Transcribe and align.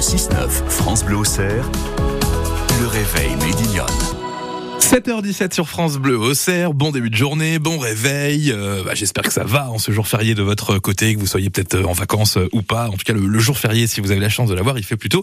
Le 0.00 0.02
6-9, 0.02 0.48
France 0.70 1.04
Bleu 1.04 1.16
Auxerre, 1.16 1.70
le 2.80 2.86
réveil 2.86 3.36
Médillon. 3.36 3.84
7h17 4.78 5.52
sur 5.52 5.68
France 5.68 5.98
Bleu 5.98 6.16
Auxerre, 6.16 6.72
bon 6.72 6.90
début 6.90 7.10
de 7.10 7.16
journée, 7.16 7.58
bon 7.58 7.78
réveil, 7.78 8.50
euh, 8.50 8.82
bah, 8.82 8.94
j'espère 8.94 9.24
que 9.24 9.32
ça 9.32 9.44
va 9.44 9.70
en 9.70 9.76
ce 9.76 9.92
jour 9.92 10.08
férié 10.08 10.34
de 10.34 10.42
votre 10.42 10.78
côté, 10.78 11.14
que 11.14 11.20
vous 11.20 11.26
soyez 11.26 11.50
peut-être 11.50 11.74
euh, 11.74 11.84
en 11.84 11.92
vacances 11.92 12.38
euh, 12.38 12.48
ou 12.52 12.62
pas, 12.62 12.88
en 12.88 12.92
tout 12.92 13.04
cas 13.04 13.12
le, 13.12 13.38
jour 13.40 13.58
férié 13.58 13.86
si 13.86 14.00
vous 14.00 14.10
avez 14.10 14.22
la 14.22 14.30
chance 14.30 14.48
de 14.48 14.54
l'avoir, 14.54 14.78
il 14.78 14.84
fait 14.84 14.96
plutôt 14.96 15.22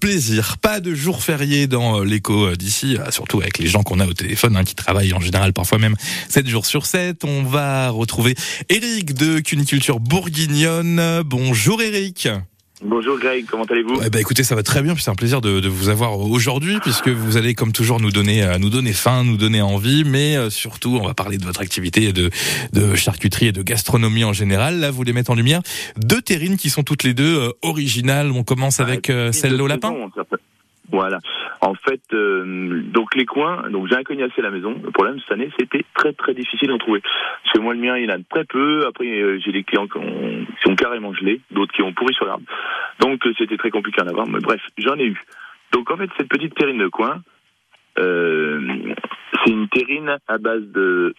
plaisir. 0.00 0.58
Pas 0.58 0.80
de 0.80 0.92
jour 0.92 1.22
férié 1.22 1.68
dans 1.68 2.00
l'écho 2.00 2.56
d'ici, 2.56 2.98
surtout 3.10 3.40
avec 3.40 3.58
les 3.58 3.68
gens 3.68 3.84
qu'on 3.84 4.00
a 4.00 4.06
au 4.08 4.12
téléphone, 4.12 4.56
hein, 4.56 4.64
qui 4.64 4.74
travaillent 4.74 5.14
en 5.14 5.20
général 5.20 5.52
parfois 5.52 5.78
même 5.78 5.94
7 6.30 6.48
jours 6.48 6.66
sur 6.66 6.84
7. 6.84 7.22
On 7.22 7.44
va 7.44 7.90
retrouver 7.90 8.34
Eric 8.70 9.14
de 9.14 9.38
Cuniculture 9.38 10.00
Bourguignonne. 10.00 11.22
Bonjour 11.24 11.80
Eric 11.80 12.28
Bonjour 12.82 13.18
Greg, 13.18 13.46
comment 13.46 13.64
allez-vous 13.64 14.02
eh 14.04 14.10
ben, 14.10 14.18
Écoutez, 14.18 14.44
ça 14.44 14.54
va 14.54 14.62
très 14.62 14.82
bien, 14.82 14.94
puis 14.94 15.02
c'est 15.02 15.10
un 15.10 15.14
plaisir 15.14 15.40
de, 15.40 15.60
de 15.60 15.68
vous 15.68 15.88
avoir 15.88 16.18
aujourd'hui, 16.18 16.78
puisque 16.80 17.08
vous 17.08 17.38
allez 17.38 17.54
comme 17.54 17.72
toujours 17.72 18.00
nous 18.00 18.10
donner, 18.10 18.42
euh, 18.42 18.58
nous 18.58 18.68
donner 18.68 18.92
faim, 18.92 19.24
nous 19.24 19.38
donner 19.38 19.62
envie, 19.62 20.04
mais 20.04 20.36
euh, 20.36 20.50
surtout 20.50 20.98
on 21.00 21.06
va 21.06 21.14
parler 21.14 21.38
de 21.38 21.44
votre 21.44 21.62
activité 21.62 22.12
de, 22.12 22.30
de 22.74 22.94
charcuterie 22.94 23.46
et 23.46 23.52
de 23.52 23.62
gastronomie 23.62 24.24
en 24.24 24.34
général. 24.34 24.78
Là, 24.78 24.90
vous 24.90 25.04
les 25.04 25.14
mettez 25.14 25.30
en 25.30 25.34
lumière 25.34 25.62
deux 25.96 26.20
terrines 26.20 26.56
qui 26.56 26.70
sont 26.70 26.82
toutes 26.82 27.02
les 27.02 27.14
deux 27.14 27.38
euh, 27.38 27.52
originales. 27.62 28.30
On 28.30 28.44
commence 28.44 28.80
avec 28.80 29.10
euh, 29.10 29.32
celle 29.32 29.60
au 29.60 29.66
lapin 29.66 29.94
voilà. 30.90 31.18
En 31.60 31.74
fait, 31.74 32.00
euh, 32.12 32.82
donc 32.82 33.14
les 33.14 33.26
coins, 33.26 33.68
donc 33.70 33.88
j'ai 33.88 33.96
un 33.96 34.02
cognacier 34.02 34.42
à 34.42 34.46
la 34.46 34.50
maison. 34.50 34.80
Le 34.82 34.90
problème 34.90 35.18
cette 35.20 35.32
année, 35.32 35.50
c'était 35.58 35.84
très 35.94 36.12
très 36.12 36.34
difficile 36.34 36.68
d'en 36.68 36.78
trouver. 36.78 37.00
Parce 37.00 37.54
que 37.54 37.58
moi, 37.60 37.74
le 37.74 37.80
mien, 37.80 37.96
il 37.96 38.10
a 38.10 38.18
très 38.30 38.44
peu. 38.44 38.86
Après, 38.86 39.06
euh, 39.06 39.38
j'ai 39.44 39.52
des 39.52 39.64
clients 39.64 39.88
qui 39.88 39.98
ont, 39.98 40.46
qui 40.60 40.68
ont 40.68 40.76
carrément 40.76 41.12
gelé, 41.14 41.40
d'autres 41.50 41.72
qui 41.72 41.82
ont 41.82 41.92
pourri 41.92 42.14
sur 42.14 42.26
l'arbre. 42.26 42.44
Donc 43.00 43.26
euh, 43.26 43.32
c'était 43.38 43.56
très 43.56 43.70
compliqué 43.70 44.00
à 44.00 44.04
en 44.04 44.08
avoir. 44.08 44.26
Mais 44.28 44.40
bref, 44.40 44.60
j'en 44.78 44.96
ai 44.96 45.06
eu. 45.06 45.22
Donc 45.72 45.90
en 45.90 45.96
fait, 45.96 46.10
cette 46.16 46.28
petite 46.28 46.54
terrine 46.54 46.78
de 46.78 46.88
coin, 46.88 47.22
c'est 47.96 49.50
une 49.50 49.68
terrine 49.68 50.18
à 50.28 50.38
base 50.38 50.62
de 50.62 51.14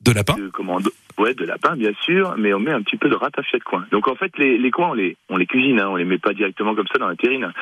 de 0.00 0.12
lapin 0.12 0.34
de, 0.34 0.48
comment, 0.48 0.80
de, 0.80 0.90
Ouais, 1.18 1.34
de 1.34 1.44
lapin, 1.44 1.76
bien 1.76 1.92
sûr, 2.00 2.34
mais 2.38 2.54
on 2.54 2.58
met 2.58 2.72
un 2.72 2.82
petit 2.82 2.96
peu 2.96 3.08
de 3.08 3.14
ratafia 3.14 3.58
de 3.58 3.64
coin. 3.64 3.86
Donc 3.90 4.08
en 4.08 4.14
fait, 4.14 4.36
les, 4.38 4.58
les 4.58 4.70
coins, 4.70 4.90
on 4.90 4.94
les, 4.94 5.16
on 5.28 5.36
les 5.36 5.46
cuisine, 5.46 5.78
hein, 5.78 5.88
on 5.88 5.96
les 5.96 6.04
met 6.04 6.18
pas 6.18 6.32
directement 6.32 6.74
comme 6.74 6.86
ça 6.88 6.98
dans 6.98 7.08
la 7.08 7.16
terrine. 7.16 7.52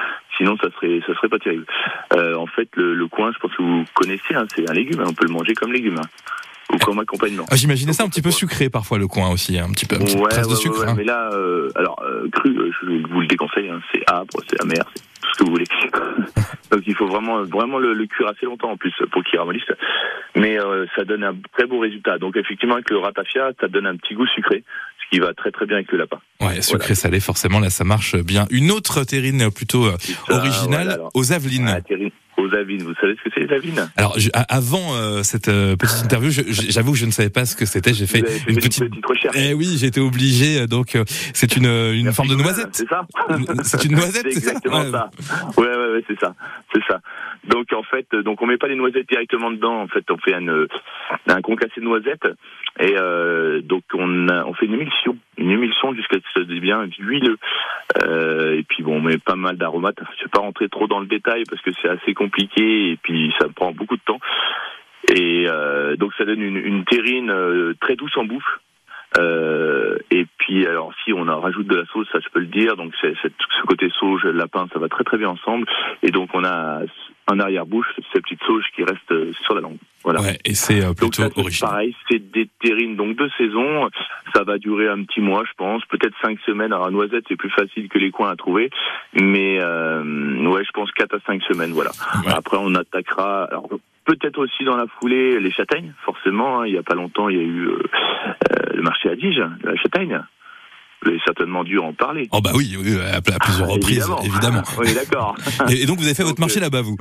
Sinon, 0.41 0.57
ça 0.57 0.71
serait, 0.71 1.01
ça 1.07 1.15
serait 1.15 1.29
pas 1.29 1.39
terrible. 1.39 1.67
Euh, 2.15 2.35
en 2.35 2.47
fait, 2.47 2.69
le, 2.75 2.95
le 2.95 3.07
coin, 3.09 3.31
je 3.31 3.39
pense 3.39 3.55
que 3.55 3.63
vous 3.63 3.85
connaissez, 3.93 4.35
hein, 4.35 4.47
c'est 4.57 4.69
un 4.71 4.73
légume, 4.73 5.01
hein, 5.01 5.09
on 5.09 5.13
peut 5.13 5.27
le 5.27 5.33
manger 5.35 5.53
comme 5.53 5.71
légume. 5.71 5.99
Hein 5.99 6.09
ou 6.73 6.79
comme 6.79 6.99
accompagnement. 7.01 7.45
Ah, 7.51 7.57
J'imaginais 7.57 7.93
ça 7.93 8.05
un 8.05 8.09
petit 8.09 8.23
peu 8.23 8.31
sucré 8.31 8.71
parfois 8.71 8.97
le 8.97 9.09
coin 9.09 9.29
aussi, 9.31 9.59
un 9.59 9.71
petit 9.73 9.87
peu, 9.87 9.97
un 9.97 9.99
petit 9.99 10.17
ouais, 10.17 10.23
ouais, 10.23 10.49
de 10.49 10.55
sucre. 10.55 10.81
Ouais, 10.81 10.89
hein. 10.89 10.95
Mais 10.97 11.03
là, 11.03 11.29
euh, 11.33 11.69
alors 11.75 12.01
euh, 12.07 12.29
cru, 12.31 12.57
je 12.81 12.87
vous 12.87 13.21
le 13.21 13.27
déconseille, 13.27 13.69
hein, 13.69 13.81
c'est 13.93 14.09
âpre, 14.09 14.37
c'est 14.49 14.61
amer, 14.63 14.85
c'est 14.95 15.03
tout 15.21 15.29
ce 15.33 15.39
que 15.39 15.45
vous 15.45 15.51
voulez. 15.51 15.65
Donc 16.71 16.83
il 16.87 16.95
faut 16.95 17.07
vraiment, 17.07 17.43
vraiment 17.43 17.79
le, 17.79 17.93
le, 17.93 18.07
cuire 18.07 18.29
assez 18.29 18.47
longtemps 18.47 18.71
en 18.71 18.77
plus 18.77 18.93
pour 19.13 19.23
qu'il 19.25 19.39
ramollisse. 19.39 19.65
Mais 20.37 20.59
euh, 20.59 20.87
ça 20.97 21.05
donne 21.05 21.25
un 21.25 21.35
très 21.53 21.67
beau 21.67 21.79
résultat. 21.79 22.19
Donc 22.19 22.37
effectivement 22.37 22.75
avec 22.75 22.91
le 22.91 22.99
ratafia, 22.99 23.53
ça 23.61 23.69
donne 23.69 23.87
un 23.87 23.97
petit 23.97 24.15
goût 24.15 24.27
sucré, 24.27 24.65
ce 25.03 25.11
qui 25.11 25.21
va 25.21 25.35
très 25.35 25.51
très 25.51 25.67
bien 25.67 25.77
avec 25.77 25.91
le 25.93 25.99
lapin. 25.99 26.19
Ouais, 26.41 26.63
sucré 26.63 26.79
voilà. 26.79 26.95
salé, 26.95 27.21
forcément 27.21 27.61
là 27.61 27.71
ça 27.71 27.85
marche 27.85 28.17
bien. 28.17 28.47
Une 28.51 28.71
autre 28.71 29.05
terrine 29.05 29.51
plutôt 29.51 29.91
ça, 29.91 29.97
originale 30.29 30.87
voilà, 30.87 31.09
aux 31.15 31.33
Avelines. 31.33 31.69
Ah, 31.69 31.81
terrine 31.81 32.11
aux 32.41 32.55
avines. 32.55 32.83
Vous 32.83 32.95
savez 33.01 33.17
ce 33.17 33.29
que 33.29 33.31
c'est 33.35 33.47
les 33.47 33.55
avines 33.55 33.91
Alors 33.97 34.19
je, 34.19 34.31
avant 34.49 34.95
euh, 34.95 35.23
cette 35.23 35.49
euh, 35.49 35.77
petite 35.77 36.05
interview, 36.05 36.31
j'avoue 36.31 36.93
que 36.93 36.99
je 36.99 37.07
ne 37.07 37.11
savais 37.11 37.31
pas 37.31 37.45
ce 37.45 37.57
que 37.57 37.67
c'était. 37.67 37.95
J'ai 37.95 38.07
fait, 38.07 38.27
fait, 38.27 38.51
une, 38.51 38.57
une 38.57 38.63
petite... 38.63 38.89
petite, 38.89 39.07
recherche. 39.07 39.37
Eh 39.39 39.55
oui, 39.55 39.77
j'ai 39.79 39.87
été 39.87 40.01
obligé. 40.01 40.67
Donc 40.67 40.95
euh, 40.95 41.05
c'est 41.35 41.57
une, 41.57 41.67
une 41.67 42.13
forme 42.13 42.29
de 42.29 42.35
noisette. 42.35 42.71
C'est 42.73 42.89
ça. 42.89 43.07
C'est 43.63 43.85
une 43.85 43.93
noisette. 43.97 44.27
C'est 44.31 44.39
exactement 44.39 44.81
ouais. 44.81 44.91
ça. 44.91 45.11
Ouais, 45.57 45.67
ouais, 45.67 45.93
ouais, 45.93 46.05
c'est 46.09 46.19
ça, 46.19 46.35
c'est 46.75 46.83
ça. 46.89 47.01
Donc 47.45 47.73
en 47.73 47.83
fait, 47.83 48.07
donc 48.15 48.43
on 48.43 48.47
met 48.47 48.59
pas 48.59 48.69
les 48.69 48.75
noisettes 48.75 49.09
directement 49.09 49.51
dedans. 49.51 49.81
En 49.81 49.89
fait, 49.89 50.05
on 50.11 50.19
fait 50.19 50.35
un, 50.35 50.47
un 51.29 51.41
concassé 51.41 51.81
de 51.81 51.87
noisettes 51.87 52.29
et 52.79 52.95
euh, 52.97 53.61
donc 53.63 53.83
on, 53.95 54.29
a, 54.29 54.45
on 54.45 54.53
fait 54.55 54.67
une 54.67 54.75
émulsion, 54.75 55.17
une 55.39 55.51
émulsion 55.51 55.95
jusqu'à 55.95 56.17
ce 56.17 56.21
que 56.21 56.41
ça 56.41 56.45
devienne 56.45 56.91
huileux. 56.99 57.39
Euh, 58.05 58.57
et 58.59 58.63
puis 58.63 58.83
bon, 58.83 58.97
on 58.97 59.01
met 59.01 59.19
pas 59.19 59.37
mal 59.37 59.57
d'aromates. 59.57 59.99
Je 60.19 60.25
vais 60.25 60.31
pas 60.31 60.41
rentrer 60.41 60.69
trop 60.69 60.87
dans 60.87 61.01
le 61.01 61.07
détail 61.07 61.45
parce 61.49 61.63
que 61.63 61.71
c'est 61.81 61.89
assez 61.89 62.15
compliqué 62.15 62.91
et 62.91 62.99
puis 63.03 63.33
ça 63.39 63.49
prend 63.49 63.73
beaucoup 63.73 63.97
de 63.97 64.03
temps. 64.03 64.21
Et 65.09 65.47
euh, 65.49 65.97
donc 65.97 66.13
ça 66.19 66.25
donne 66.25 66.43
une, 66.43 66.59
une 66.59 66.85
terrine 66.85 67.31
euh, 67.31 67.75
très 67.81 67.97
douce 67.97 68.17
en 68.17 68.25
bouffe. 68.25 68.61
Euh, 69.19 69.99
et 70.13 70.25
puis 70.39 70.65
alors 70.67 70.93
si 71.03 71.13
on 71.13 71.27
en 71.27 71.41
rajoute 71.41 71.67
de 71.67 71.75
la 71.75 71.85
sauce, 71.87 72.07
ça 72.13 72.21
je 72.21 72.29
peux 72.29 72.41
le 72.41 72.47
dire. 72.47 72.77
Donc 72.77 72.93
c'est 73.01 73.15
ce 73.23 73.67
côté 73.67 73.89
sauge, 73.99 74.25
lapin, 74.25 74.69
ça 74.73 74.79
va 74.79 74.89
très 74.89 75.05
très 75.05 75.19
bien 75.19 75.31
ensemble. 75.31 75.67
Et 76.03 76.11
donc 76.11 76.31
on 76.35 76.45
a 76.45 76.83
en 77.31 77.39
arrière-bouche 77.39 77.87
cette 78.13 78.23
petite 78.23 78.43
sauge 78.45 78.65
qui 78.75 78.83
reste 78.83 79.35
sur 79.45 79.55
la 79.55 79.61
langue. 79.61 79.79
Voilà. 80.03 80.21
Ouais, 80.21 80.39
et 80.45 80.55
c'est 80.55 80.83
euh, 80.83 80.95
plutôt 80.95 81.23
donc, 81.23 81.37
original. 81.37 81.71
Pareil, 81.71 81.97
c'est 82.09 82.31
des 82.33 82.49
terrines 82.61 82.97
donc 82.97 83.17
de 83.17 83.29
saison. 83.37 83.89
Ça 84.35 84.45
va 84.45 84.59
durer 84.59 84.89
un 84.89 85.05
petit 85.05 85.21
mois, 85.21 85.45
je 85.45 85.53
pense, 85.57 85.85
peut-être 85.87 86.15
cinq 86.23 86.39
semaines. 86.47 86.73
Alors 86.73 86.91
noisette, 86.91 87.25
c'est 87.29 87.37
plus 87.37 87.51
facile 87.51 87.89
que 87.89 87.99
les 87.99 88.11
coins 88.11 88.31
à 88.31 88.37
trouver, 88.37 88.71
mais 89.15 89.59
euh, 89.61 90.47
ouais, 90.47 90.65
je 90.65 90.71
pense 90.73 90.91
quatre 90.93 91.15
à 91.15 91.21
cinq 91.27 91.43
semaines. 91.43 91.73
Voilà. 91.73 91.91
Ouais. 92.25 92.33
Après, 92.33 92.57
on 92.59 92.75
attaquera. 92.75 93.45
Alors, 93.45 93.69
peut-être 94.07 94.39
aussi 94.39 94.65
dans 94.65 94.77
la 94.77 94.87
foulée 94.87 95.39
les 95.39 95.51
châtaignes, 95.53 95.93
forcément. 96.03 96.61
Hein, 96.61 96.67
il 96.67 96.75
y 96.75 96.79
a 96.79 96.83
pas 96.83 96.95
longtemps, 96.95 97.29
il 97.29 97.37
y 97.37 97.41
a 97.41 97.45
eu 97.45 97.69
euh, 97.69 97.83
le 98.75 98.83
marché 98.83 99.11
à 99.11 99.17
Dige, 99.17 99.43
la 99.63 99.77
châtaigne. 99.77 100.23
Vous 101.03 101.09
avez 101.09 101.21
certainement 101.25 101.65
dû 101.65 101.79
en 101.79 101.93
parler. 101.95 102.29
Oh 102.31 102.41
bah 102.43 102.51
oui, 102.55 102.77
oui 102.79 102.93
à, 103.01 103.21
plusieurs 103.23 103.69
ah, 103.69 103.73
reprises, 103.73 103.99
évidemment. 103.99 104.23
évidemment. 104.23 104.63
On 104.79 104.83
est 104.83 104.95
d'accord. 104.95 105.35
et, 105.71 105.87
donc 105.87 105.99
vous 105.99 106.05
avez 106.05 106.15
fait 106.15 106.23
donc, 106.23 106.31
votre 106.31 106.41
marché 106.41 106.61
là-bas, 106.61 106.83
vous 106.83 106.97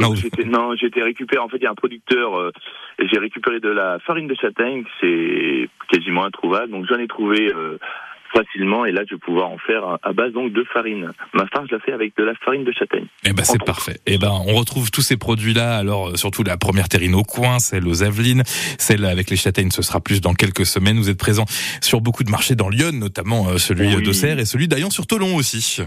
Non, 0.00 0.14
j'étais 0.14 0.44
non, 0.44 0.74
j'étais 0.76 1.02
récupéré. 1.02 1.40
En 1.42 1.48
fait, 1.48 1.56
il 1.56 1.62
y 1.62 1.66
a 1.66 1.70
un 1.70 1.74
producteur 1.74 2.36
euh, 2.36 2.50
j'ai 2.98 3.18
récupéré 3.18 3.60
de 3.60 3.70
la 3.70 3.98
farine 4.00 4.26
de 4.26 4.34
châtaigne. 4.34 4.84
C'est 5.00 5.68
quasiment 5.90 6.24
introuvable. 6.24 6.70
Donc 6.70 6.86
j'en 6.88 6.98
ai 6.98 7.08
trouvé. 7.08 7.52
Euh, 7.54 7.78
facilement 8.32 8.84
et 8.84 8.92
là 8.92 9.02
je 9.08 9.14
vais 9.14 9.20
pouvoir 9.20 9.50
en 9.50 9.58
faire 9.58 9.98
à 10.02 10.12
base 10.12 10.32
donc 10.32 10.52
de 10.52 10.64
farine. 10.72 11.10
Ma 11.34 11.46
farine 11.46 11.68
je 11.70 11.76
la 11.76 11.80
fais 11.80 11.92
avec 11.92 12.16
de 12.16 12.24
la 12.24 12.34
farine 12.34 12.64
de 12.64 12.72
châtaigne. 12.72 13.06
Eh 13.24 13.32
ben 13.32 13.44
c'est 13.44 13.62
parfait. 13.64 14.00
Et 14.06 14.14
eh 14.14 14.18
ben 14.18 14.32
on 14.46 14.54
retrouve 14.54 14.90
tous 14.90 15.02
ces 15.02 15.16
produits 15.16 15.54
là 15.54 15.76
alors 15.76 16.16
surtout 16.16 16.42
la 16.42 16.56
première 16.56 16.88
terrine 16.88 17.14
au 17.14 17.22
coin, 17.22 17.58
celle 17.58 17.86
aux 17.86 18.02
Avelines, 18.02 18.42
celle 18.78 19.04
avec 19.04 19.30
les 19.30 19.36
châtaignes 19.36 19.70
ce 19.70 19.82
sera 19.82 20.00
plus 20.00 20.20
dans 20.20 20.34
quelques 20.34 20.66
semaines. 20.66 20.98
Vous 20.98 21.10
êtes 21.10 21.18
présent 21.18 21.44
sur 21.80 22.00
beaucoup 22.00 22.24
de 22.24 22.30
marchés 22.30 22.54
dans 22.54 22.68
Lyon 22.68 22.92
notamment 22.92 23.48
euh, 23.48 23.58
celui 23.58 23.94
oui. 23.94 24.02
d'Auxerre 24.02 24.38
et 24.38 24.44
celui 24.44 24.68
d'Aillon 24.68 24.90
sur 24.90 25.06
Tolon 25.06 25.36
aussi. 25.36 25.82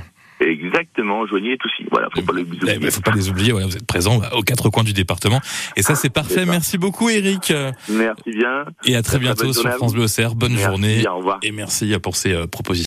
Exactement, 0.75 1.25
Joigny 1.25 1.51
est 1.51 1.65
aussi. 1.65 1.85
Voilà, 1.89 2.09
faut 2.13 2.21
pas 2.21 2.33
les 2.33 2.41
oublier. 2.41 2.77
Eh 2.81 2.91
faut 2.91 3.01
pas 3.01 3.11
les 3.11 3.29
oublier. 3.29 3.51
Voilà, 3.51 3.67
vous 3.67 3.77
êtes 3.77 3.85
présent 3.85 4.21
aux 4.33 4.41
quatre 4.41 4.69
coins 4.69 4.83
du 4.83 4.93
département. 4.93 5.39
Et 5.77 5.81
ça, 5.81 5.95
c'est 5.95 6.09
parfait. 6.09 6.45
Merci 6.45 6.77
beaucoup, 6.77 7.09
Eric. 7.09 7.53
Merci 7.89 8.31
bien. 8.31 8.65
Et 8.85 8.95
à 8.95 9.01
très 9.01 9.19
bientôt 9.19 9.53
sur 9.53 9.69
France 9.71 9.93
Bleu. 9.93 10.05
Bonne 10.35 10.51
merci, 10.51 10.65
journée. 10.65 10.97
Bien, 10.99 11.11
au 11.13 11.17
revoir. 11.17 11.39
Et 11.41 11.51
merci 11.51 11.97
pour 12.01 12.15
ces 12.15 12.33
euh, 12.33 12.47
propositions. 12.47 12.83